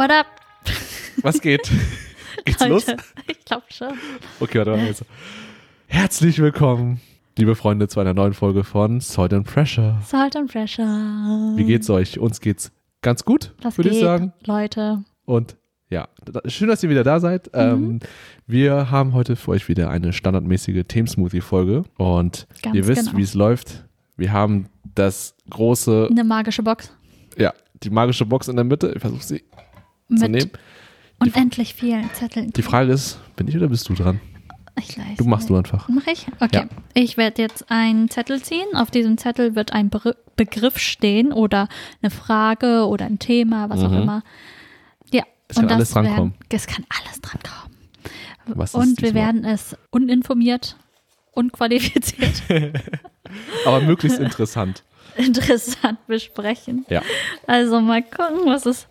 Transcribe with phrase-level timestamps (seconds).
[0.00, 0.26] What up?
[1.20, 1.70] Was geht?
[2.46, 2.86] Geht's los?
[2.86, 3.02] Leute?
[3.26, 3.92] Ich glaube schon.
[4.40, 4.86] Okay, warte mal.
[4.86, 5.04] Jetzt.
[5.88, 7.02] Herzlich willkommen,
[7.36, 9.98] liebe Freunde, zu einer neuen Folge von Salt and Pressure.
[10.02, 11.52] Salt and Pressure.
[11.54, 12.18] Wie geht's euch?
[12.18, 14.32] Uns geht's ganz gut, würde ich sagen.
[14.46, 15.04] Leute?
[15.26, 15.58] Und
[15.90, 16.08] ja,
[16.46, 17.54] schön, dass ihr wieder da seid.
[17.54, 17.60] Mhm.
[17.60, 18.00] Ähm,
[18.46, 21.84] wir haben heute für euch wieder eine standardmäßige Themen-Smoothie-Folge.
[21.98, 23.18] Und Ganz ihr wisst, genau.
[23.18, 23.84] wie es läuft.
[24.16, 26.90] Wir haben das große, Eine magische Box
[27.36, 28.92] ja, die magische Box in der Mitte.
[28.94, 29.44] Ich versuche sie
[30.16, 30.50] zu nehmen.
[31.18, 32.52] unendlich vielen Zetteln.
[32.52, 34.20] Die Frage ist, bin ich oder bist du dran?
[34.78, 35.88] ich weiß Du machst du einfach.
[35.90, 36.26] Mach ich?
[36.40, 36.48] Okay.
[36.56, 36.64] Ja.
[36.94, 38.66] Ich werde jetzt einen Zettel ziehen.
[38.74, 41.68] Auf diesem Zettel wird ein Be Begriff stehen oder
[42.00, 44.02] eine Frage oder ein Thema, was auch Mhm.
[44.02, 44.22] immer.
[45.12, 45.24] Ja.
[45.48, 46.34] Es kann das alles drankommen.
[46.48, 47.76] Es kann alles drankommen.
[48.46, 50.76] Was Und wir werden es uninformiert,
[51.32, 52.42] unqualifiziert,
[53.66, 54.82] Aber möglichst interessant.
[55.16, 56.86] interessant besprechen.
[56.88, 57.02] Ja.
[57.46, 58.86] Also mal gucken, was es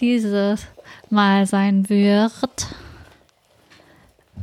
[0.00, 0.66] dieses
[1.10, 2.32] Mal sein wird.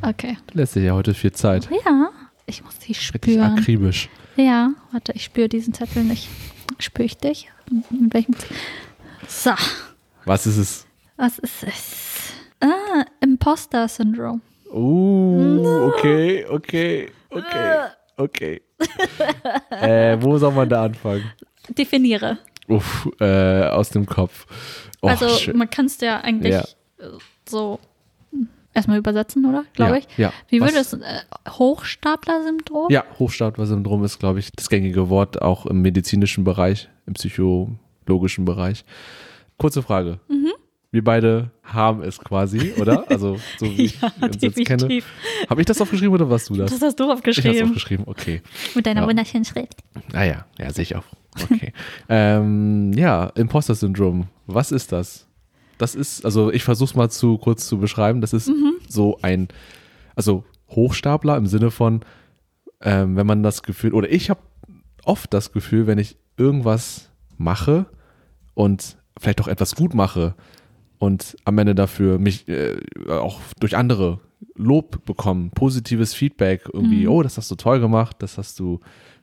[0.01, 0.37] Okay.
[0.53, 1.69] Lässt sich ja heute viel Zeit.
[1.85, 2.09] Ja,
[2.45, 3.57] ich muss Richtig spüren.
[3.57, 4.09] akribisch.
[4.35, 6.27] Ja, warte, ich spüre diesen Zettel nicht.
[6.79, 7.49] Spüre ich dich?
[7.89, 8.35] Mit welchem?
[9.27, 9.51] So,
[10.25, 10.85] Was ist es?
[11.15, 12.33] was ist es?
[12.59, 14.41] Ah, Imposter-Syndrom.
[14.71, 17.79] Uh, okay, okay, okay,
[18.17, 18.61] okay.
[19.69, 21.31] äh, wo soll man da anfangen?
[21.69, 22.39] Definiere.
[22.67, 24.45] Uff, äh, aus dem Kopf.
[25.01, 25.57] Oh, also schön.
[25.57, 26.63] man kann es ja eigentlich Ja.
[27.47, 27.79] so
[28.73, 29.65] erstmal übersetzen, oder?
[29.73, 30.17] Glaube Ja, ich.
[30.17, 30.33] ja.
[30.49, 30.99] Wie würde es äh,
[31.49, 32.89] Hochstapler-Syndrom?
[32.89, 38.85] Ja, Hochstapler-Syndrom ist, glaube ich, das gängige Wort auch im medizinischen Bereich, im psychologischen Bereich.
[39.57, 40.19] Kurze Frage.
[40.27, 40.51] Mhm.
[40.91, 43.09] Wir beide haben es quasi, oder?
[43.09, 45.01] Also, so wie ich Ja, uns jetzt kenne.
[45.49, 46.71] Habe ich das aufgeschrieben oder warst du das?
[46.71, 47.63] Das hast du ich habe es aufgeschrieben.
[47.69, 48.41] aufgeschrieben, okay.
[48.75, 49.07] Mit deiner Ja.
[49.07, 49.75] wunderschönen Schrift.
[50.13, 51.03] Ah ja, ja, sehe ich auch.
[51.51, 51.73] Okay.
[52.09, 54.27] ähm, ja, Imposter-Syndrom.
[54.47, 55.27] Was ist das?
[55.77, 58.21] Das ist, also ich versuche es mal zu kurz zu beschreiben.
[58.21, 58.49] Das ist
[58.87, 59.47] so ein,
[60.15, 62.01] also Hochstapler im Sinne von,
[62.81, 64.39] ähm, wenn man das Gefühl, oder ich habe
[65.03, 67.85] oft das Gefühl, wenn ich irgendwas mache
[68.53, 70.35] und vielleicht auch etwas gut mache
[71.03, 72.77] und am Ende dafür mich äh,
[73.09, 74.21] auch durch andere
[74.55, 78.79] Lob bekommen, positives Feedback, irgendwie, oh, das hast du toll gemacht, das hast du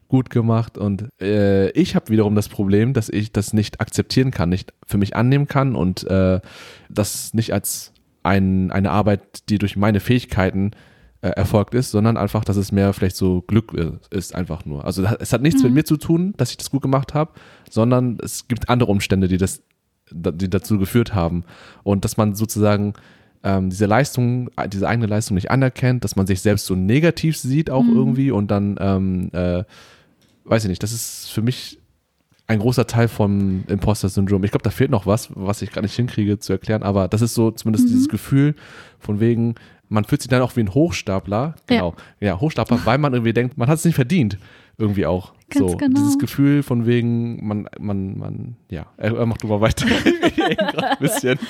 [0.07, 0.77] gut gemacht.
[0.77, 4.99] Und äh, ich habe wiederum das Problem, dass ich das nicht akzeptieren kann, nicht für
[4.99, 6.41] mich annehmen kann und äh,
[6.91, 10.73] das nicht als ein, eine Arbeit, die durch meine Fähigkeiten
[11.23, 13.73] äh, erfolgt ist, sondern einfach, dass es mehr vielleicht so Glück
[14.11, 14.85] ist, einfach nur.
[14.85, 17.33] Also es hat nichts mit mir zu tun, dass ich das gut gemacht habe,
[17.71, 19.63] sondern es gibt andere Umstände, die das,
[20.11, 21.45] die dazu geführt haben.
[21.83, 22.95] Und dass man sozusagen
[23.43, 27.71] ähm, diese Leistung, diese eigene Leistung nicht anerkennt, dass man sich selbst so negativ sieht
[27.71, 29.65] auch irgendwie und dann, ähm, äh,
[30.45, 31.79] weiß ich nicht, das ist für mich
[32.47, 34.43] ein großer Teil vom Imposter-Syndrom.
[34.43, 37.23] Ich glaube, da fehlt noch was, was ich gar nicht hinkriege zu erklären, aber das
[37.23, 38.57] ist so zumindest dieses Gefühl
[38.99, 39.55] von wegen,
[39.91, 43.59] man fühlt sich dann auch wie ein Hochstapler, genau, ja, Hochstapler, weil man irgendwie denkt,
[43.59, 44.39] man hat es nicht verdient,
[44.79, 45.35] irgendwie auch.
[45.51, 45.99] Ganz so, genau.
[46.01, 49.85] dieses Gefühl von wegen, man, man, man, ja, er, er macht mal weiter.
[50.87, 51.41] ein bisschen.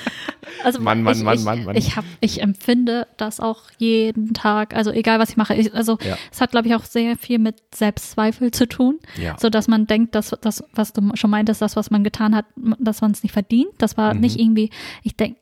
[0.63, 1.75] Also Mann, Mann, ich, Mann, ich, Mann, Mann.
[1.75, 5.53] Ich, hab, ich empfinde das auch jeden Tag, also egal was ich mache.
[5.53, 6.17] Ich, also Ja.
[6.31, 8.97] es hat, glaube ich, auch sehr viel mit Selbstzweifel zu tun.
[9.21, 9.37] Ja.
[9.39, 12.45] So dass man denkt, dass das, was du schon meintest, das, was man getan hat,
[12.79, 13.69] dass man es nicht verdient.
[13.77, 14.19] Das war Mhm.
[14.21, 14.71] nicht irgendwie,
[15.03, 15.39] ich denke,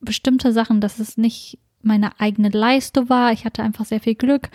[0.00, 3.32] bestimmte Sachen, dass es nicht meine eigene Leistung war.
[3.32, 4.50] Ich hatte einfach sehr viel Glück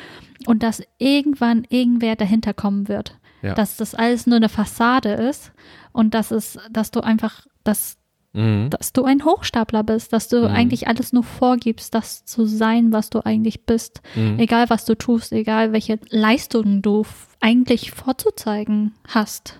[0.46, 3.18] und dass irgendwann irgendwer dahinter kommen wird.
[3.42, 3.54] Ja.
[3.54, 5.52] Dass das alles nur eine Fassade ist
[5.92, 7.98] und dass es, dass du einfach, dass
[8.38, 8.70] Mhm.
[8.70, 10.54] dass du ein Hochstapler bist, dass du Mhm.
[10.54, 14.02] eigentlich alles nur vorgibst, das zu sein, was du eigentlich bist.
[14.14, 14.40] Mhm.
[14.40, 17.06] Egal, was du tust, egal, welche Leistungen du
[17.40, 19.56] eigentlich vorzuzeigen hast.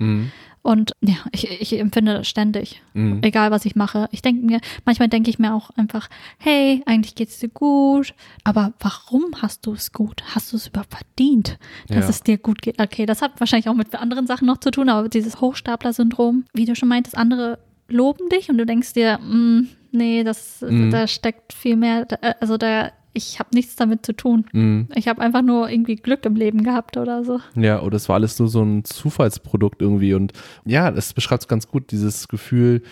[0.66, 3.20] Und ja, ich, ich empfinde das ständig, Mhm.
[3.22, 4.08] egal was ich mache.
[4.12, 6.10] Ich denke mir, manchmal denke ich mir auch einfach,
[6.40, 10.24] hey, eigentlich geht's dir gut, aber warum hast du es gut?
[10.34, 12.10] Hast du es überhaupt verdient, dass Ja.
[12.10, 12.82] es dir gut geht?
[12.82, 16.66] Okay, das hat wahrscheinlich auch mit anderen Sachen noch zu tun, aber dieses Hochstapler-Syndrom, wie
[16.66, 20.90] du schon meintest, andere loben dich und du denkst dir, mm, nee, das, Mhm.
[20.90, 24.46] da steckt viel mehr, da- also da, ich habe nichts damit zu tun.
[24.52, 24.90] Mhm.
[24.94, 27.40] Ich habe einfach nur irgendwie Glück im Leben gehabt oder so.
[27.56, 30.14] Ja, oder es war alles nur so ein Zufallsprodukt irgendwie.
[30.14, 30.34] Und
[30.66, 32.84] ja, das beschreibt es ganz gut, dieses Gefühl,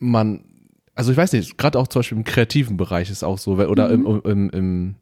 [0.00, 0.44] man,
[0.94, 3.88] also ich weiß nicht, gerade auch zum Beispiel im kreativen Bereich ist auch so, oder
[3.90, 4.94] im, im, im,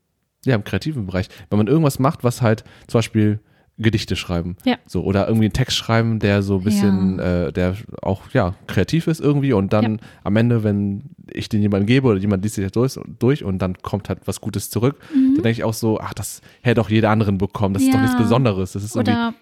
[0.44, 3.40] ja, im kreativen Bereich, wenn man irgendwas macht, was halt zum Beispiel
[3.78, 4.56] Gedichte schreiben.
[4.64, 4.76] Ja.
[4.86, 9.06] So, oder irgendwie einen Text schreiben, der so ein bisschen, äh, der auch, ja, kreativ
[9.06, 12.70] ist irgendwie und dann am Ende, wenn ich den jemandem gebe oder jemand liest sich
[12.72, 16.14] durch, durch und dann kommt halt was Gutes zurück, dann denke ich auch so, ach,
[16.14, 18.04] das hätte auch jeder anderen bekommen, das ist doch Mhm.
[18.04, 18.10] Ja.
[18.10, 18.72] nichts Besonderes.
[18.72, 19.34] Das ist irgendwie Oder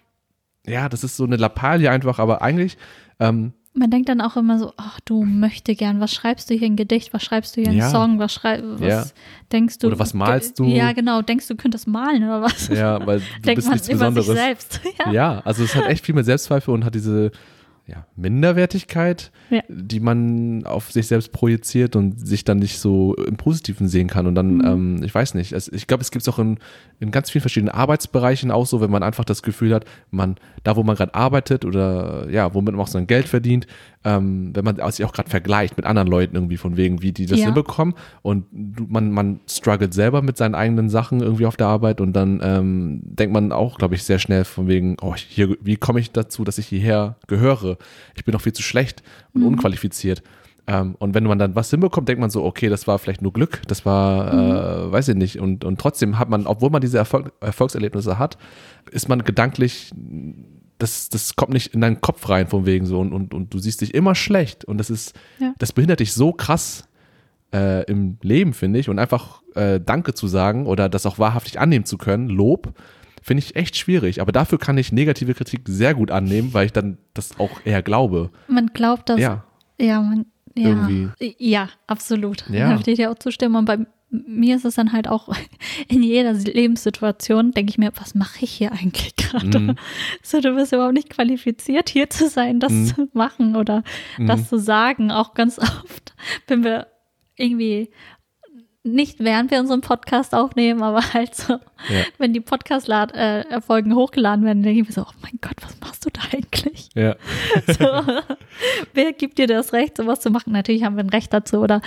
[0.66, 2.76] ja, das ist so eine Lappalie einfach, aber eigentlich
[3.20, 6.66] ähm, man denkt dann auch immer so, ach du möchte gern, was schreibst du hier
[6.68, 7.90] ein Gedicht, was schreibst du hier einen Ja.
[7.90, 9.04] Song, was schreib, was Ja.
[9.52, 9.88] denkst du?
[9.88, 10.64] Oder was malst du?
[10.66, 12.68] Ja, genau, denkst du könntest malen oder was?
[12.68, 14.26] Ja, weil du Denkt bist man nichts über Besonderes.
[14.26, 14.80] sich selbst.
[15.06, 15.12] ja.
[15.12, 17.32] Ja, also es hat echt viel mit Selbstzweifel und hat diese
[17.86, 19.60] ja, Minderwertigkeit, Ja.
[19.68, 24.26] die man auf sich selbst projiziert und sich dann nicht so im Positiven sehen kann.
[24.26, 24.64] Und dann, Mhm.
[24.64, 26.58] ähm, ich weiß nicht, also ich glaube, es gibt es auch in,
[27.00, 30.76] in ganz vielen verschiedenen Arbeitsbereichen auch so, wenn man einfach das Gefühl hat, man, da
[30.76, 33.66] wo man gerade arbeitet oder ja, womit man auch sein Geld verdient,
[34.04, 37.26] ähm, wenn man sich auch gerade vergleicht mit anderen Leuten irgendwie von wegen, wie die
[37.26, 37.46] das Ja.
[37.46, 38.46] hinbekommen und
[38.90, 43.00] man, man struggelt selber mit seinen eigenen Sachen irgendwie auf der Arbeit und dann ähm,
[43.04, 46.44] denkt man auch, glaube ich, sehr schnell von wegen, oh, hier, wie komme ich dazu,
[46.44, 47.73] dass ich hierher gehöre?
[48.14, 50.22] Ich bin doch viel zu schlecht und unqualifiziert.
[50.66, 53.32] Ähm, und wenn man dann was hinbekommt, denkt man so, okay, das war vielleicht nur
[53.32, 55.38] Glück, das war, äh, weiß ich nicht.
[55.38, 58.38] Und, und trotzdem hat man, obwohl man diese Erfolg, Erfolgserlebnisse hat,
[58.90, 59.92] ist man gedanklich,
[60.78, 63.58] das, das kommt nicht in deinen Kopf rein von wegen so und, und, und du
[63.58, 65.52] siehst dich immer schlecht und das ist, Ja.
[65.58, 66.88] das behindert dich so krass
[67.52, 68.88] äh, im Leben, finde ich.
[68.88, 72.72] Und einfach äh, Danke zu sagen oder das auch wahrhaftig annehmen zu können, Lob,
[73.24, 74.20] finde ich echt schwierig.
[74.20, 77.82] Aber dafür kann ich negative Kritik sehr gut annehmen, weil ich dann das auch eher
[77.82, 78.30] glaube.
[78.48, 79.44] Man glaubt, dass Ja,
[79.80, 80.68] Ja, man, ja.
[80.68, 81.08] Irgendwie.
[81.38, 82.44] Ja, absolut.
[82.50, 82.68] Ja.
[82.70, 83.56] Da würde ich dir auch zustimmen.
[83.56, 83.78] Und bei
[84.10, 85.30] mir ist es dann halt auch
[85.88, 89.58] in jeder Lebenssituation, denke ich mir, was mache ich hier eigentlich gerade?
[89.58, 89.76] Mhm.
[90.22, 92.86] So, du bist überhaupt nicht qualifiziert, hier zu sein, das Mhm.
[92.86, 93.82] zu machen oder
[94.18, 95.10] das zu sagen.
[95.10, 96.14] Auch ganz oft,
[96.46, 96.86] wenn wir
[97.36, 97.90] irgendwie
[98.86, 102.02] nicht während wir unseren Podcast aufnehmen, aber halt so, Ja.
[102.18, 106.10] wenn die Podcast-Folgen hochgeladen werden, denke ich mir so, oh mein Gott, was machst du
[106.10, 106.88] da eigentlich?
[106.94, 107.16] ja,
[107.66, 107.86] So,
[108.92, 110.52] wer gibt dir das Recht, sowas zu machen?
[110.52, 111.58] Natürlich haben wir ein Recht dazu.
[111.60, 111.80] Oder,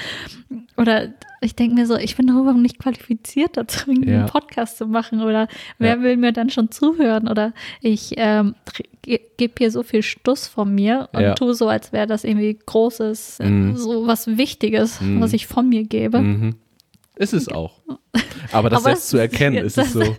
[0.75, 4.19] oder ich denke mir so, ich bin doch überhaupt nicht qualifiziert dazu, irgendwie Ja.
[4.21, 5.21] einen Podcast zu machen.
[5.21, 5.47] Oder
[5.77, 7.27] wer will mir dann schon zuhören?
[7.27, 8.55] Oder ich ähm,
[9.03, 12.57] ge gebe hier so viel Stuss von mir und tue so, als wäre das irgendwie
[12.65, 13.75] Großes, äh, Mhm.
[13.77, 15.21] so was Wichtiges, Mhm.
[15.21, 16.19] was ich von mir gebe.
[16.19, 16.55] mhm.
[17.17, 17.81] Ist es auch.
[18.51, 20.01] Aber das Aber selbst zu erkennen, ist es so.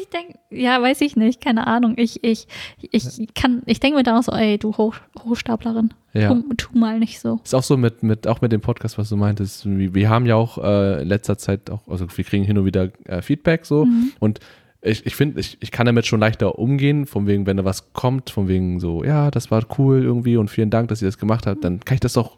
[0.00, 1.94] Ich denke, ja, weiß ich nicht, keine Ahnung.
[1.96, 2.46] Ich, ich,
[2.90, 6.28] ich kann, ich denke mir dann auch so, ey, du Hoch, Hochstaplerin, Ja.
[6.34, 7.40] tu, tu mal nicht so.
[7.42, 9.64] Ist auch so mit, mit, auch mit dem Podcast, was du meintest.
[9.66, 12.66] Wir, wir haben ja auch äh, in letzter Zeit auch, also wir kriegen hin und
[12.66, 14.12] wieder äh, Feedback so Mhm.
[14.20, 14.40] und
[14.82, 17.92] ich, ich finde, ich, ich kann damit schon leichter umgehen, von wegen, wenn da was
[17.92, 21.18] kommt, von wegen so, ja, das war cool irgendwie und vielen Dank, dass ihr das
[21.18, 22.36] gemacht habt, dann kann ich das auch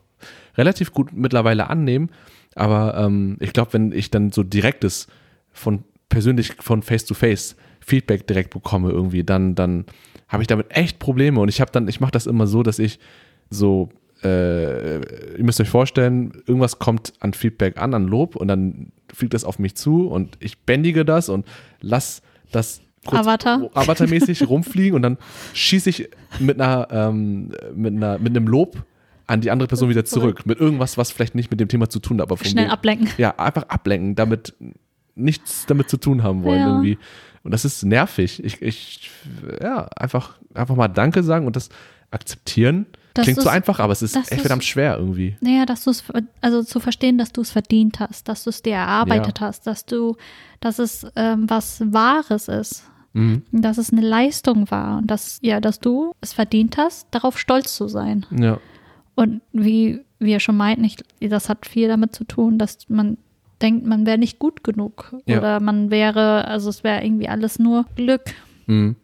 [0.57, 2.11] relativ gut mittlerweile annehmen.
[2.55, 5.07] Aber ähm, ich glaube, wenn ich dann so direktes
[5.53, 9.85] von persönlich von Face to Face Feedback direkt bekomme irgendwie, dann dann
[10.29, 12.79] habe ich damit echt Probleme und ich habe dann ich mache das immer so, dass
[12.79, 12.99] ich
[13.51, 13.91] so
[14.23, 14.97] äh,
[15.37, 19.45] ihr müsst euch vorstellen, irgendwas kommt an Feedback an, an Lob und dann fliegt das
[19.45, 21.47] auf mich zu und ich bändige das und
[21.81, 22.23] lass
[22.53, 23.71] das kurz Avatar.
[23.75, 25.19] avatarmäßig rumfliegen und dann
[25.53, 26.09] schieße ich
[26.39, 28.85] mit einer, ähm, mit einer mit einem Lob
[29.27, 30.45] an die andere Person wieder zurück.
[30.47, 32.73] Mit irgendwas, was vielleicht nicht mit dem Thema zu tun hat, aber von Schnell wegen-
[32.73, 33.09] ablenken.
[33.19, 34.55] ja, einfach ablenken, damit
[35.15, 36.67] nichts damit zu tun haben wollen Ja.
[36.69, 36.99] irgendwie.
[37.43, 38.43] Und das ist nervig.
[38.43, 39.11] Ich, ich,
[39.63, 41.69] ja, einfach, einfach mal Danke sagen und das
[42.11, 42.87] akzeptieren.
[43.13, 45.37] Das Klingt so einfach, aber es ist echt verdammt schwer irgendwie.
[45.41, 46.03] Naja, dass du es,
[46.41, 49.85] also zu verstehen, dass du es verdient hast, dass du es dir erarbeitet hast, dass
[49.87, 50.17] du,
[50.61, 53.43] dass es ähm, was Wahres ist, Mhm.
[53.53, 57.77] dass es eine Leistung war und dass, ja, dass du es verdient hast, darauf stolz
[57.77, 58.27] zu sein.
[58.37, 58.59] Ja.
[59.15, 63.19] Und wie wir schon meinten, ich, das hat viel damit zu tun, dass man
[63.63, 65.39] denkt, man wäre nicht gut genug Ja.
[65.39, 68.23] oder man wäre, also es wäre irgendwie alles nur Glück.
[68.67, 68.97] Mhm.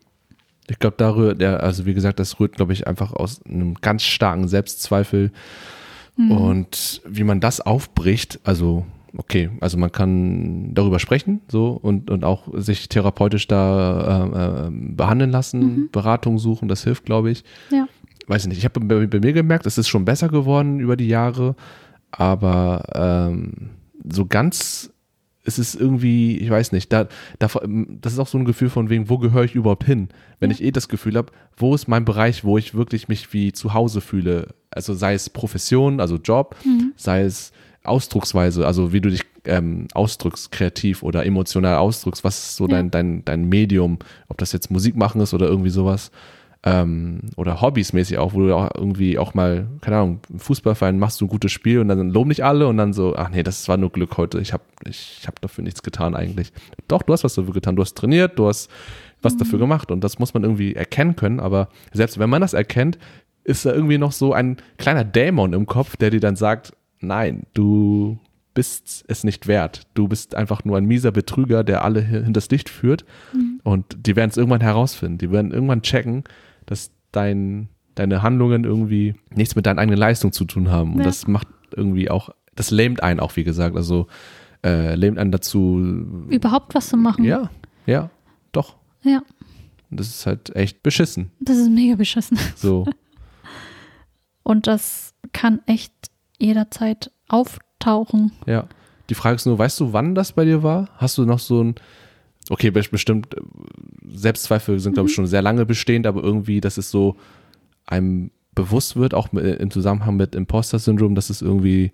[0.69, 3.75] Ich glaube, da rührt, ja, also wie gesagt, das rührt, glaube ich, einfach aus einem
[3.75, 5.33] ganz starken Selbstzweifel.
[6.17, 6.31] Mhm.
[6.31, 8.87] Und wie man das aufbricht, also
[9.17, 14.71] okay, also man kann darüber sprechen, so und, und auch sich therapeutisch da äh, äh,
[14.71, 17.43] behandeln lassen, Beratung suchen, das hilft, glaube ich.
[17.71, 17.89] Ja.
[18.31, 20.97] Weiß ich nicht, ich habe bei, bei mir gemerkt, es ist schon besser geworden über
[20.97, 21.57] die Jahre,
[22.13, 23.71] aber ähm,
[24.09, 24.93] so ganz
[25.43, 27.09] ist es irgendwie, ich weiß nicht, da,
[27.39, 27.49] da,
[28.01, 30.11] das ist auch so ein Gefühl von wegen, wo gehöre ich überhaupt hin?
[30.39, 30.55] Wenn Ja.
[30.55, 33.75] ich eh das Gefühl habe, wo ist mein Bereich, wo ich wirklich mich wie zu
[33.75, 34.49] Hause fühle?
[34.71, 36.55] Also sei es Profession, also Job,
[36.95, 42.57] sei es Ausdrucksweise, also wie du dich ähm, ausdrückst, kreativ oder emotional ausdrückst, was ist
[42.57, 42.77] so Ja.
[42.77, 46.11] dein, dein, dein Medium, ob das jetzt Musik machen ist oder irgendwie sowas.
[46.63, 51.19] Ähm, oder hobbysmäßig auch, wo du auch irgendwie auch mal, keine Ahnung, im Fußballverein machst
[51.21, 53.67] du ein gutes Spiel und dann loben dich alle und dann so, ach nee, das
[53.69, 56.53] war nur Glück heute, ich habe ich hab dafür nichts getan eigentlich.
[56.87, 58.69] Doch, du hast was dafür getan, du hast trainiert, du hast
[59.23, 62.53] was dafür gemacht und das muss man irgendwie erkennen können, aber selbst wenn man das
[62.53, 62.99] erkennt,
[63.43, 67.45] ist da irgendwie noch so ein kleiner Dämon im Kopf, der dir dann sagt, nein,
[67.55, 68.19] du
[68.53, 69.87] bist es nicht wert.
[69.95, 73.05] Du bist einfach nur ein mieser Betrüger, der alle hi- hinters Licht führt.
[73.63, 75.19] Und die werden es irgendwann herausfinden.
[75.19, 76.25] Die werden irgendwann checken,
[76.71, 80.93] dass dein, deine Handlungen irgendwie nichts mit deiner eigenen Leistung zu tun haben.
[80.95, 81.05] Und Ja.
[81.05, 83.77] das macht irgendwie auch, das lähmt einen auch, wie gesagt.
[83.77, 84.07] Also
[84.65, 85.79] äh, lähmt einen dazu.
[86.31, 87.25] Überhaupt was zu machen.
[87.25, 87.51] Ja,
[87.87, 88.09] ja,
[88.53, 88.77] doch.
[89.03, 89.23] Ja,
[89.91, 91.31] Und das ist halt echt beschissen.
[91.41, 92.39] das ist mega beschissen.
[92.57, 92.87] So,
[94.43, 95.93] Und das kann echt
[96.39, 98.33] jederzeit auftauchen.
[98.47, 98.67] ja.
[99.09, 100.89] Die Frage ist nur, weißt du, wann das bei dir war?
[100.97, 101.75] Hast du noch so ein,
[102.49, 103.41] okay, best- bestimmt, äh,
[104.13, 107.17] Selbstzweifel sind, glaube ich, schon sehr lange bestehend, aber irgendwie, dass es so
[107.87, 111.93] einem bewusst wird, auch im Zusammenhang mit Imposter-Syndrom, dass es irgendwie,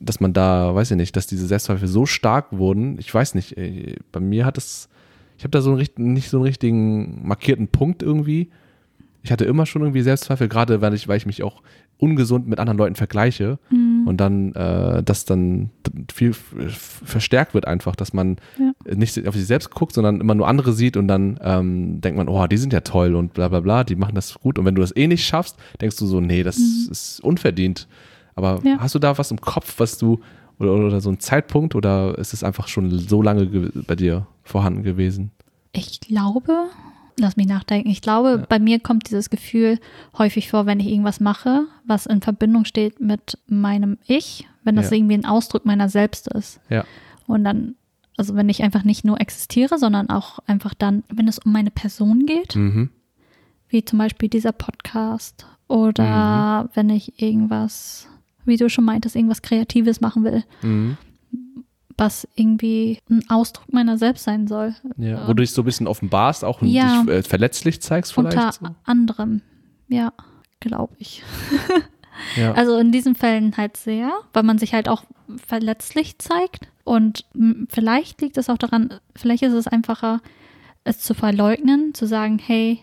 [0.00, 2.98] dass man da, weiß ich nicht, dass diese Selbstzweifel so stark wurden.
[2.98, 4.88] Ich weiß nicht, äh, bei mir hat es,
[5.36, 8.48] ich habe da so einen, nicht so einen richtigen markierten Punkt irgendwie.
[9.24, 11.62] Ich hatte immer schon irgendwie Selbstzweifel, gerade weil ich, weil ich mich auch
[11.98, 13.58] ungesund mit anderen Leuten vergleiche
[14.08, 15.70] und dann äh, das dann
[16.12, 18.72] viel verstärkt wird einfach, dass man Ja.
[18.94, 22.28] nicht auf sich selbst guckt, sondern immer nur andere sieht und dann ähm, denkt man,
[22.28, 24.74] oh, die sind ja toll und bla bla bla, die machen das gut und wenn
[24.74, 27.86] du das eh nicht schaffst, denkst du so, nee, das ist unverdient.
[28.34, 28.76] Aber Ja.
[28.78, 30.20] hast du da was im Kopf, was du
[30.58, 34.26] oder, oder so ein Zeitpunkt oder ist es einfach schon so lange ge- bei dir
[34.42, 35.30] vorhanden gewesen?
[35.72, 36.52] Ich glaube,
[37.18, 39.78] lass mich nachdenken, ich glaube, bei mir kommt dieses Gefühl
[40.16, 44.90] häufig vor, wenn ich irgendwas mache, was in Verbindung steht mit meinem Ich, wenn das
[44.90, 44.96] Ja.
[44.96, 46.60] irgendwie ein Ausdruck meiner selbst ist.
[46.68, 46.84] Ja.
[47.26, 47.74] Und dann,
[48.16, 51.70] also wenn ich einfach nicht nur existiere, sondern auch einfach dann, wenn es um meine
[51.70, 52.90] Person geht, Mhm.
[53.68, 56.68] wie zum Beispiel dieser Podcast oder Mhm.
[56.74, 58.08] wenn ich irgendwas,
[58.44, 60.96] wie du schon meintest, irgendwas Kreatives machen will, Mhm.
[61.98, 64.74] Was irgendwie ein Ausdruck meiner selbst sein soll.
[64.96, 65.24] Ja.
[65.26, 67.02] Wo du dich so ein bisschen offenbarst, auch und Ja.
[67.02, 68.36] dich äh, verletzlich zeigst vielleicht.
[68.36, 68.66] Unter so.
[68.84, 69.42] anderem,
[69.88, 70.12] ja,
[70.60, 71.22] glaube ich.
[72.36, 72.52] Ja.
[72.56, 75.04] Also in diesen Fällen halt sehr, weil man sich halt auch
[75.46, 76.66] verletzlich zeigt.
[76.82, 77.26] Und
[77.68, 80.20] vielleicht liegt es auch daran, vielleicht ist es einfacher,
[80.82, 82.80] es zu verleugnen, zu sagen, hey,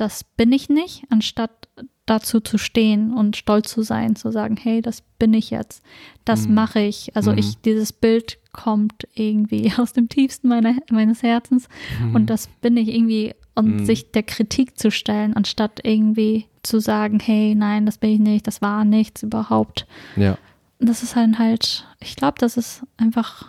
[0.00, 1.68] das bin ich nicht, anstatt
[2.06, 5.82] dazu zu stehen und stolz zu sein, zu sagen, hey, das bin ich jetzt,
[6.24, 6.54] das Mhm.
[6.54, 7.14] mache ich.
[7.14, 7.38] Also Mhm.
[7.38, 11.68] ich, dieses Bild kommt irgendwie aus dem tiefsten meiner, meines Herzens
[12.12, 13.84] und das bin ich irgendwie und Mhm.
[13.84, 18.46] sich der Kritik zu stellen, anstatt irgendwie zu sagen, hey, nein, das bin ich nicht,
[18.46, 19.86] das war nichts überhaupt.
[20.16, 20.36] ja.
[20.82, 23.46] Das ist dann halt, ich glaube, das ist einfach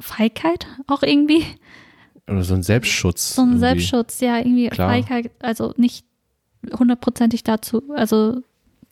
[0.00, 1.44] Feigheit auch irgendwie.
[2.28, 3.34] Oder so ein Selbstschutz.
[3.34, 3.60] So ein irgendwie.
[3.60, 4.90] Selbstschutz, ja, irgendwie Klar.
[4.90, 6.04] Feigheit, also nicht
[6.78, 8.42] hundertprozentig dazu, also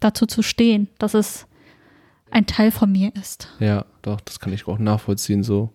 [0.00, 1.46] dazu zu stehen, dass es
[2.30, 3.48] ein Teil von mir ist.
[3.60, 5.70] Ja, doch, das kann ich auch nachvollziehen so.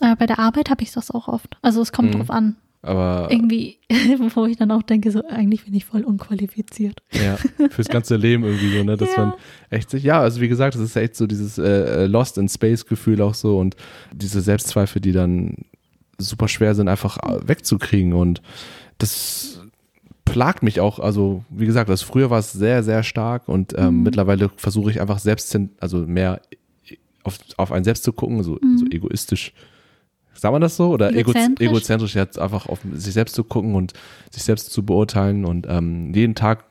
[0.00, 1.56] Aber bei der Arbeit habe ich das auch oft.
[1.62, 2.18] Also es kommt Mhm.
[2.18, 2.56] drauf an.
[2.80, 3.78] Aber Irgendwie,
[4.34, 7.02] wo ich dann auch denke, so eigentlich bin ich voll unqualifiziert.
[7.12, 7.36] ja,
[7.70, 9.26] fürs ganze Leben irgendwie so, ne, dass Ja.
[9.26, 9.34] man
[9.70, 12.86] echt sich, ja, also wie gesagt, das ist echt so dieses äh, Lost in Space
[12.86, 13.74] Gefühl auch so und
[14.12, 15.56] diese Selbstzweifel, die dann
[16.18, 18.42] super schwer sind, einfach äh, wegzukriegen und
[18.98, 19.60] das
[20.24, 23.98] plagt mich auch, also wie gesagt, das früher war es sehr, sehr stark und ähm,
[23.98, 24.02] Mhm.
[24.02, 26.40] mittlerweile versuche ich einfach selbst, also mehr
[27.24, 29.52] auf, auf einen selbst zu gucken, so, so egoistisch.
[30.34, 30.90] Sagt man das so?
[30.90, 31.36] Oder ego- Mhm.
[31.36, 31.66] Egozentrisch?
[31.68, 33.92] egozentrisch, jetzt einfach auf sich selbst zu gucken und
[34.30, 36.64] sich selbst zu beurteilen und ähm, jeden Tag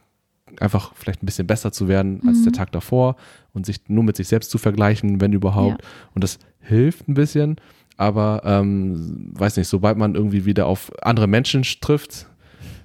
[0.59, 2.43] einfach vielleicht ein bisschen besser zu werden als Mhm.
[2.45, 3.15] der Tag davor
[3.53, 5.81] und sich nur mit sich selbst zu vergleichen, wenn überhaupt.
[6.15, 7.57] Und das hilft ein bisschen,
[7.97, 12.27] aber ähm, weiß nicht, sobald man irgendwie wieder auf andere Menschen trifft,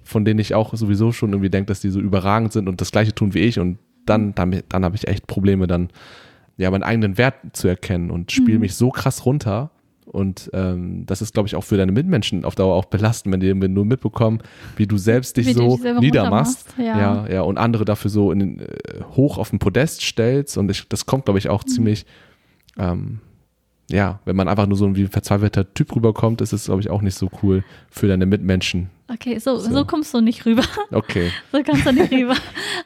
[0.03, 2.91] von denen ich auch sowieso schon irgendwie denke, dass die so überragend sind und das
[2.91, 5.91] gleiche tun wie ich und dann, dann, dann habe ich echt Probleme, dann
[6.57, 8.63] ja meinen eigenen Wert zu erkennen und spiele Mhm.
[8.63, 9.71] mich so krass runter.
[10.05, 13.41] Und ähm, das ist, glaube ich, auch für deine Mitmenschen auf Dauer auch belastend, wenn
[13.41, 14.41] die nur mitbekommen,
[14.77, 16.75] wie du selbst dich Wie so dich niedermachst.
[16.77, 16.99] ja.
[16.99, 18.67] ja, ja, und andere dafür so in den, äh,
[19.17, 20.59] hoch auf den Podest stellst.
[20.59, 21.51] Und ich, das kommt, glaube ich, Mhm.
[21.53, 22.05] auch ziemlich,
[22.79, 23.21] ähm,
[23.93, 26.91] ja, wenn man einfach nur so wie ein verzweifelter Typ rüberkommt, ist es, glaube ich,
[26.91, 28.91] auch nicht so cool für deine Mitmenschen.
[29.09, 29.71] Okay, so, So.
[29.71, 29.85] so.
[29.85, 30.65] kommst du nicht rüber.
[30.91, 32.35] Okay, So kannst du nicht rüber.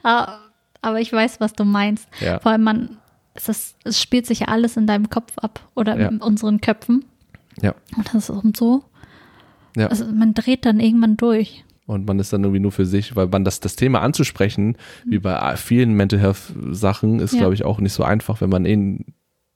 [0.02, 0.40] Aber,
[0.82, 2.08] aber ich weiß, was du meinst.
[2.20, 2.38] ja.
[2.40, 2.96] Vor allem, man,
[3.34, 6.08] es, ist, es spielt sich ja alles in deinem Kopf ab oder Ja.
[6.08, 7.04] in unseren Köpfen.
[7.62, 7.74] Ja.
[7.96, 8.84] Und das ist so.
[9.76, 9.86] Ja.
[9.88, 11.64] Also man dreht dann irgendwann durch.
[11.86, 15.20] Und man ist dann irgendwie nur für sich, weil man das, das Thema anzusprechen, wie
[15.20, 17.40] bei vielen Mental Health Sachen, ist, Ja.
[17.40, 19.04] glaube ich, auch nicht so einfach, wenn man eh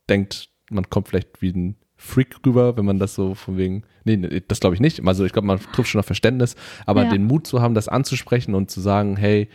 [0.08, 4.16] denkt, man kommt vielleicht wie ein Freak rüber, wenn man das so von wegen, nee,
[4.48, 5.06] das glaube ich nicht.
[5.06, 7.10] Also ich glaube, man trifft schon auf Verständnis, aber Ja.
[7.10, 9.48] den Mut zu haben, das anzusprechen und zu sagen, hey,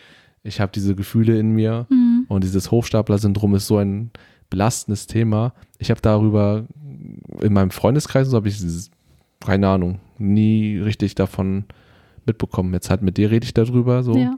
[0.44, 2.26] ich habe diese Gefühle in mir Mhm.
[2.28, 4.12] und dieses Hochstapler-Syndrom ist so ein
[4.52, 5.54] belastendes Thema.
[5.80, 6.68] Ich habe darüber
[7.42, 8.92] in meinem Freundeskreis, so habe ich, dieses-
[9.40, 11.66] keine Ahnung, nie richtig davon
[12.28, 12.72] mitbekommen.
[12.74, 14.36] Jetzt halt mit dir rede ich darüber, so, Ja.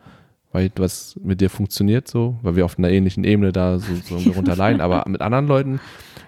[0.54, 4.16] weil was mit dir funktioniert, so, weil wir auf einer ähnlichen Ebene da so, so
[4.46, 4.80] darunter leiden.
[4.80, 5.80] Aber mit anderen Leuten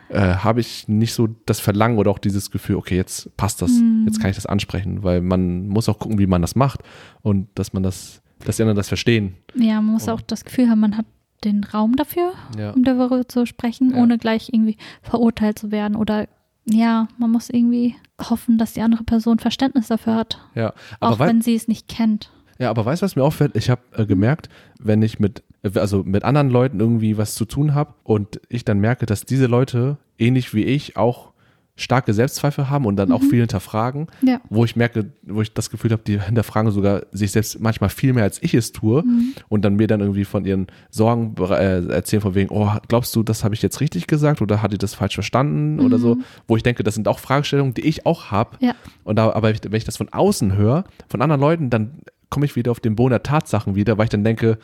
[0.10, 3.72] äh, habe ich nicht so das Verlangen oder auch dieses Gefühl, okay, jetzt passt das,
[3.72, 4.06] Mhm.
[4.08, 6.82] jetzt kann ich das ansprechen, weil man muss auch gucken, wie man das macht
[7.22, 9.36] und dass man das dass die anderen das verstehen.
[9.54, 10.12] Ja, man muss Oh.
[10.13, 11.06] auch das Gefühl haben, man hat
[11.44, 12.72] den Raum dafür, Ja.
[12.72, 13.98] um darüber zu sprechen, Ja.
[13.98, 15.98] ohne gleich irgendwie verurteilt zu werden.
[15.98, 16.30] Oder
[16.63, 21.20] ja, man muss irgendwie hoffen, dass die andere Person Verständnis dafür hat, Ja, aber, auch
[21.20, 22.32] wenn sie es nicht kennt.
[22.60, 23.58] ja, aber weißt du, was mir auffällt?
[23.58, 24.48] Ich habe äh, gemerkt,
[24.80, 25.44] wenn ich mit,
[25.75, 29.48] also mit anderen Leuten irgendwie was zu tun habe und ich dann merke, dass diese
[29.48, 31.30] Leute, ähnlich wie ich, auch
[31.75, 34.42] starke Selbstzweifel haben und dann auch viel hinterfragen, Ja.
[34.50, 38.12] wo ich merke, wo ich das Gefühl habe, die hinterfragen sogar sich selbst manchmal viel
[38.12, 39.01] mehr, als ich es tue
[39.48, 43.24] und dann mir dann irgendwie von ihren Sorgen äh, erzählen, von wegen, oh, glaubst du,
[43.24, 46.18] das habe ich jetzt richtig gesagt oder hat die das falsch verstanden oder so,
[46.50, 48.58] wo ich denke, das sind auch Fragestellungen, die ich auch habe.
[48.60, 48.75] Ja.
[49.06, 51.92] Und da, aber wenn ich das von außen höre, von anderen Leuten, dann
[52.30, 54.58] komme ich wieder auf den Boden der Tatsachen wieder, weil ich dann denke,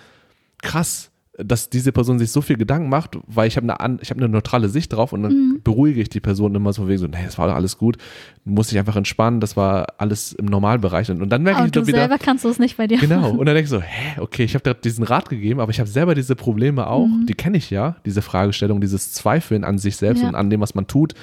[0.62, 4.22] krass, dass diese Person sich so viel Gedanken macht, weil ich habe eine, ich habe
[4.22, 5.62] eine neutrale Sicht drauf und dann Mhm.
[5.66, 7.98] beruhige ich die Person immer so wegen so, nee, das war doch alles gut,
[8.46, 11.66] du musst dich einfach entspannen, das war alles im Normalbereich und, und dann merke Aber
[11.66, 13.00] ich du wieder, selber kannst du es nicht bei dir.
[13.00, 13.32] Genau.
[13.38, 15.80] Und dann denke ich so, hä, okay, ich habe dir diesen Rat gegeben, aber ich
[15.82, 17.06] habe selber diese Probleme auch.
[17.06, 17.26] Mhm.
[17.26, 20.30] Die kenne ich ja, diese Fragestellung, dieses Zweifeln an sich selbst Ja.
[20.30, 21.16] und an dem, was man tut.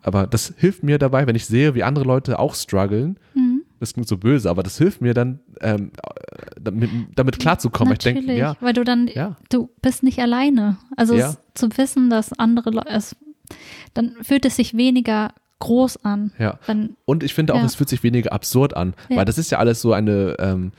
[0.00, 3.18] Aber das hilft mir dabei, wenn ich sehe, wie andere Leute auch strugglen.
[3.34, 3.51] Mhm.
[3.82, 5.90] Das klingt so böse, aber das hilft mir dann, ähm,
[6.60, 7.92] damit, damit klarzukommen.
[7.94, 9.34] Ich Natürlich, denke, ja, weil du dann, Ja.
[9.50, 10.76] du bist nicht alleine.
[10.96, 11.30] Also Ja.
[11.30, 13.00] es, zu wissen, dass andere Leute,
[13.94, 16.30] dann fühlt es sich weniger groß an.
[16.38, 16.60] ja.
[16.66, 17.64] Wenn, Und ich finde auch, Ja.
[17.64, 19.16] es fühlt sich weniger absurd an, Ja.
[19.16, 20.70] weil das ist ja alles so eine ähm,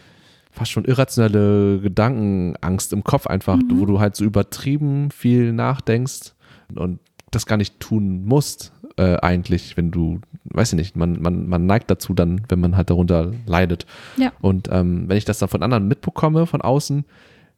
[0.51, 3.79] fast schon irrationelle Gedankenangst im Kopf einfach, Mhm.
[3.81, 6.33] wo du halt so übertrieben viel nachdenkst
[6.75, 6.99] und
[7.31, 10.19] das gar nicht tun musst äh, eigentlich, wenn du,
[10.53, 13.85] weiß ich nicht, man, man, man neigt dazu dann, wenn man halt darunter leidet.
[14.17, 14.31] Ja.
[14.41, 17.05] Und ähm, wenn ich das dann von anderen mitbekomme, von außen,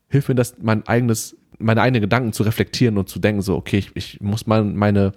[0.08, 3.78] hilft mir das, mein eigenes, meine eigenen Gedanken zu reflektieren und zu denken, so, okay,
[3.78, 5.14] ich, ich muss mal meine,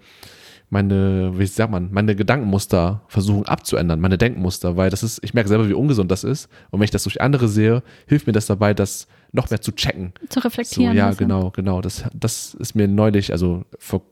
[0.70, 5.48] meine, wie sagt man, meine Gedankenmuster versuchen abzuändern, meine Denkmuster, weil das ist, ich merke
[5.48, 6.48] selber, wie ungesund das ist.
[6.70, 9.72] Und wenn ich das durch andere sehe, hilft mir das dabei, das noch mehr zu
[9.72, 10.12] checken.
[10.28, 10.96] zu So, reflektieren.
[10.96, 11.18] ja, also.
[11.18, 11.80] genau, genau.
[11.80, 14.02] Das, das ist mir neulich, also vor,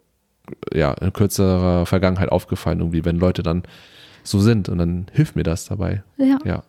[0.74, 3.62] ja, in kürzerer Vergangenheit aufgefallen, irgendwie, wenn Leute dann
[4.22, 6.02] so sind und dann hilft mir das dabei.
[6.18, 6.38] Ja.
[6.44, 6.62] Ja.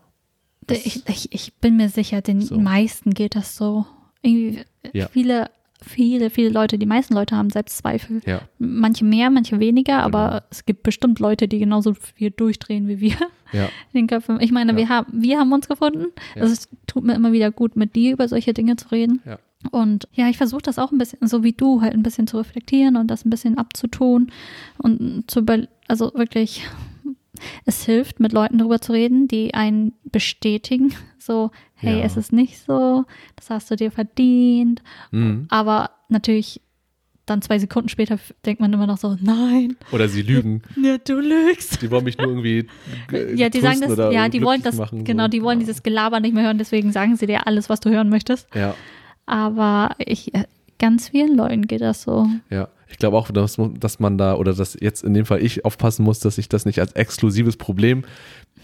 [0.70, 2.60] Ich, ich, ich bin mir sicher, den So.
[2.60, 3.86] meisten geht das so.
[4.22, 4.64] Irgendwie
[4.94, 5.08] Ja.
[5.08, 5.50] viele,
[5.82, 8.22] viele, viele Leute, die meisten Leute haben Selbstzweifel.
[8.26, 10.42] Ja, Manche mehr, manche weniger, aber Genau.
[10.50, 13.16] es gibt bestimmt Leute, die genauso viel durchdrehen wie wir
[13.54, 13.70] ja, in
[14.02, 14.42] den Köpfen.
[14.42, 16.08] Ich meine, wir, haben, wir haben uns gefunden.
[16.36, 19.22] Also es tut mir immer wieder gut, mit dir über solche Dinge zu reden.
[19.26, 19.40] Ja.
[19.72, 22.38] Und ja, ich versuche das auch ein bisschen, so wie du, halt ein bisschen zu
[22.38, 24.32] reflektieren und das ein bisschen abzutun
[24.78, 25.44] und zu
[25.88, 26.64] also wirklich,
[27.66, 30.94] es hilft, mit Leuten darüber zu reden, die einen bestätigen.
[31.20, 32.06] So, hey, Ja.
[32.06, 33.04] es ist nicht so,
[33.36, 34.82] das hast du dir verdient.
[35.12, 35.48] Mhm.
[35.50, 36.62] Aber natürlich
[37.26, 40.62] dann zwei Sekunden später denkt man immer noch so, nein, Oder sie lügen.
[40.82, 41.82] ja, du lügst.
[41.82, 42.68] Die wollen mich nur irgendwie
[43.10, 45.28] ge- Ja, die sagen das, ja, die wollen das, machen, genau, so.
[45.30, 48.08] die wollen dieses Gelaber nicht mehr hören, deswegen sagen sie dir alles, was du hören
[48.08, 48.48] möchtest.
[48.56, 48.76] Ja,
[49.28, 50.46] Aber ich, äh,
[50.80, 52.28] ganz vielen Leuten geht das so.
[52.50, 52.68] ja.
[52.90, 55.66] Ich glaube auch, dass, man- dass man da, oder dass jetzt in dem Fall ich
[55.66, 58.06] aufpassen muss, dass ich das nicht als exklusives Problem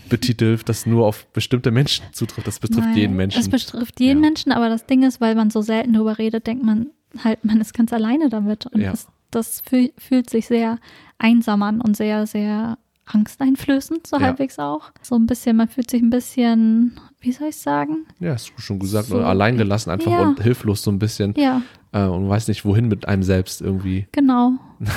[0.07, 2.47] betitel, das nur auf bestimmte Menschen zutrifft.
[2.47, 3.39] Das betrifft Nein, jeden Menschen.
[3.41, 4.29] Es betrifft jeden Ja.
[4.29, 6.87] Menschen, aber das Ding ist, weil man so selten darüber redet, denkt man
[7.21, 8.65] halt, man ist ganz alleine damit.
[8.67, 8.91] Und Ja.
[8.91, 10.79] das, das fühl, fühlt sich sehr
[11.17, 14.21] einsam an und sehr, sehr angsteinflößend, so Ja.
[14.27, 14.91] halbwegs auch.
[15.01, 18.05] So ein bisschen, man fühlt sich ein bisschen, wie soll ich sagen?
[18.19, 20.21] ja, hast du schon gesagt, So, oder alleingelassen einfach ja.
[20.21, 24.07] und hilflos so ein bisschen Ja, äh, und weiß nicht, wohin mit einem selbst irgendwie.
[24.11, 24.53] genau.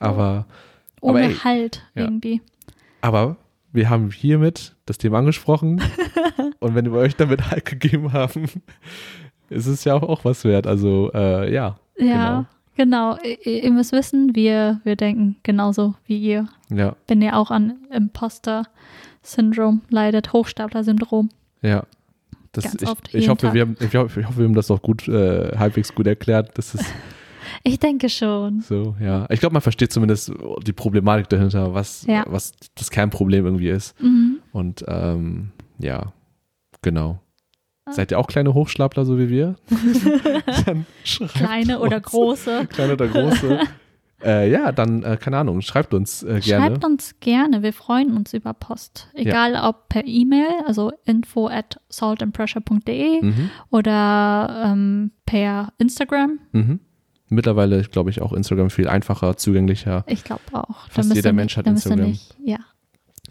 [0.00, 0.46] Aber,
[1.00, 2.04] Ohne aber, ey, Halt ja.
[2.04, 2.40] irgendwie.
[3.00, 3.36] aber
[3.72, 5.82] wir haben hiermit das Thema angesprochen
[6.60, 8.46] und wenn wir euch damit Halt gegeben haben,
[9.50, 10.66] ist es ja auch, was wert.
[10.68, 11.78] Also, äh, ja.
[11.98, 13.16] Ja, genau.
[13.44, 16.46] Ihr, ihr müsst wissen, wir, wir denken genauso wie ihr.
[16.68, 16.82] Genau.
[16.82, 21.28] Ja, Wenn ihr auch an Imposter-Syndrom leidet, Hochstapler-Syndrom.
[21.62, 21.84] Ja.
[22.52, 23.54] Das, Ganz ich, oft, ich, hoffe, Tag.
[23.54, 26.56] wir haben, ich, hoffe, ich hoffe, wir haben das auch gut, äh, halbwegs gut erklärt.
[26.56, 26.84] Das ist
[27.62, 28.60] Ich denke schon.
[28.60, 29.26] so, ja.
[29.30, 30.32] Ich glaube, man versteht zumindest
[30.66, 32.24] die Problematik dahinter, was, Ja.
[32.28, 34.00] was das Kernproblem irgendwie ist.
[34.02, 34.38] Mhm.
[34.52, 36.12] Und ähm, ja,
[36.82, 37.20] genau.
[37.84, 37.92] Ah.
[37.92, 39.56] Seid ihr auch kleine Hochschlapler, so wie wir?
[41.34, 42.06] Kleine oder uns.
[42.06, 42.66] große.
[42.70, 43.60] Kleine oder große.
[44.24, 46.66] Äh, ja, dann, äh, keine Ahnung, schreibt uns äh, gerne.
[46.66, 49.08] Schreibt uns gerne, wir freuen uns über Post.
[49.14, 53.50] Egal ob per E-Mail, also info at saltandpressure.de Mhm.
[53.70, 56.38] oder ähm, per Instagram.
[56.52, 56.80] Mhm.
[57.30, 60.04] Mittlerweile, glaube ich, auch Instagram viel einfacher, zugänglicher.
[60.06, 60.88] Ich glaube auch.
[60.88, 62.08] Fast jeder Mensch hat Instagram.
[62.08, 62.58] Nicht, ja,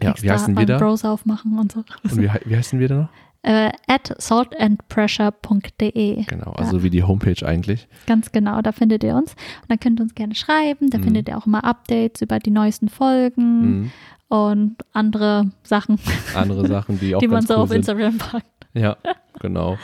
[0.00, 0.78] Ja, wie heißen wir da?
[0.78, 1.80] Browser aufmachen und so.
[2.04, 3.08] Und wie, wie heißen wir da noch?
[3.48, 6.24] Äh, at saltandpressure.de.
[6.24, 7.88] Genau, also wie die Homepage eigentlich.
[8.06, 9.32] Ganz genau, da findet ihr uns.
[9.32, 10.90] Und dann könnt ihr uns gerne schreiben.
[10.90, 11.02] Da Mhm.
[11.04, 13.90] findet ihr auch immer Updates über die neuesten Folgen Mhm.
[14.28, 15.98] und andere Sachen,
[16.34, 17.78] Andere Sachen, die auch die man so cool auf sind.
[17.78, 18.46] Instagram packt.
[18.74, 18.96] Ja,
[19.40, 19.78] genau.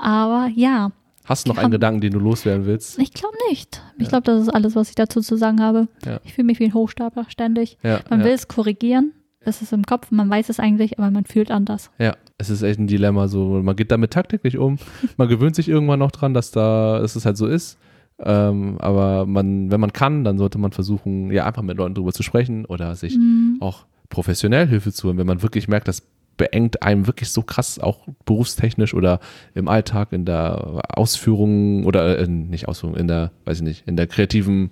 [0.00, 0.90] Aber ja,
[1.26, 2.98] Hast du noch einen Gedanken, den du loswerden willst?
[3.00, 3.82] ich glaube nicht.
[3.98, 4.08] Ich Ja.
[4.10, 5.88] glaube, das ist alles, was ich dazu zu sagen habe.
[6.06, 6.18] Ja.
[6.24, 7.76] Ich fühle mich wie ein Hochstapler ständig.
[7.82, 8.26] Ja, Man ja.
[8.26, 9.12] will es korrigieren.
[9.46, 11.90] Es ist im Kopf, man weiß es eigentlich, aber man fühlt anders.
[11.98, 13.28] Ja, es ist echt ein Dilemma.
[13.28, 14.78] So, man geht damit tagtäglich um.
[15.16, 17.78] Man gewöhnt sich irgendwann noch dran, dass da, dass es halt so ist.
[18.18, 22.12] Ähm, aber man, wenn man kann, dann sollte man versuchen, ja, einfach mit Leuten drüber
[22.12, 23.58] zu sprechen oder sich Mhm.
[23.60, 26.02] auch professionell Hilfe zu holen, wenn man wirklich merkt, das
[26.38, 29.20] beengt einem wirklich so krass, auch berufstechnisch oder
[29.54, 33.96] im Alltag, in der Ausführung oder äh, nicht Ausführung, in der, weiß ich nicht, in
[33.96, 34.70] der kreativen,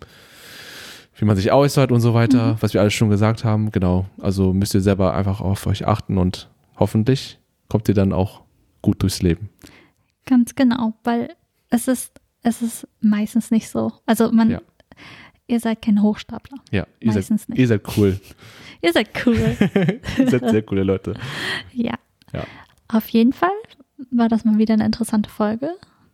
[1.17, 3.71] wie man sich äußert und so weiter, was wir alles schon gesagt haben.
[3.71, 4.07] Genau.
[4.21, 6.49] Also müsst ihr selber einfach auf euch achten und
[6.79, 8.43] hoffentlich kommt ihr dann auch
[8.83, 9.49] gut durchs Leben.
[10.27, 11.35] Ganz genau, weil
[11.71, 13.93] es ist, es ist meistens nicht so.
[14.07, 14.61] Also man, Ja.
[15.47, 16.59] ihr seid kein Hochstapler.
[16.71, 17.59] Ja, ihr seid, Meistens nicht.
[17.59, 18.21] ihr seid cool.
[18.83, 19.39] Ihr seid cool.
[20.19, 21.15] ihr seid sehr coole Leute.
[21.73, 21.95] ja.
[22.35, 22.45] Ja.
[22.89, 23.49] Auf jeden Fall
[24.11, 25.69] war das mal wieder eine interessante Folge.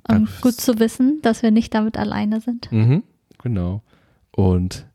[0.08, 0.32] Und Danke.
[0.40, 2.70] gut zu wissen, dass wir nicht damit alleine sind.
[2.70, 3.02] Mhm,
[3.42, 3.82] genau.
[4.30, 4.86] Und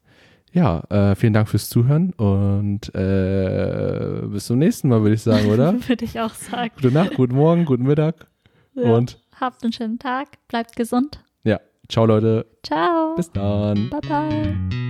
[0.55, 5.49] ja, äh, vielen Dank fürs Zuhören und äh, bis zum nächsten Mal, würde ich sagen,
[5.51, 5.73] oder?
[5.87, 6.71] Würde ich auch sagen.
[6.75, 8.27] Gute Nacht, guten Morgen, guten Mittag
[8.73, 8.95] Ja.
[8.95, 11.19] und Habt einen schönen Tag, bleibt gesund.
[11.43, 13.15] ja, ciao Leute, Ciao.
[13.15, 13.89] bis dann.
[13.89, 14.84] Bye bye.